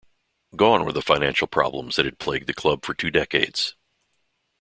[0.55, 3.75] Gone were the financial problems that had plagued the club for two decades.